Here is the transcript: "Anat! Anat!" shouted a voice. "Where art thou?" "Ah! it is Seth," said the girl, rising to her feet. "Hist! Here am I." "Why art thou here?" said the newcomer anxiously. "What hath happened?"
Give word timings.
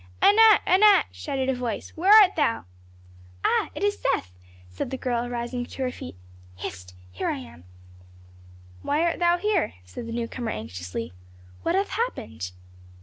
"Anat! 0.19 0.63
Anat!" 0.65 1.03
shouted 1.11 1.47
a 1.47 1.53
voice. 1.53 1.91
"Where 1.95 2.11
art 2.11 2.35
thou?" 2.35 2.65
"Ah! 3.45 3.69
it 3.75 3.83
is 3.83 3.99
Seth," 3.99 4.33
said 4.67 4.89
the 4.89 4.97
girl, 4.97 5.29
rising 5.29 5.63
to 5.63 5.83
her 5.83 5.91
feet. 5.91 6.15
"Hist! 6.55 6.95
Here 7.11 7.29
am 7.29 7.61
I." 7.61 7.63
"Why 8.81 9.03
art 9.03 9.19
thou 9.19 9.37
here?" 9.37 9.75
said 9.85 10.07
the 10.07 10.11
newcomer 10.11 10.49
anxiously. 10.49 11.13
"What 11.61 11.75
hath 11.75 11.89
happened?" 11.89 12.49